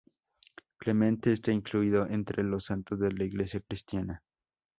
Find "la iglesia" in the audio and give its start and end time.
3.11-3.61